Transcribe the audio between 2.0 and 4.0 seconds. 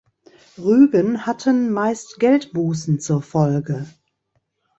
Geldbußen zur Folge.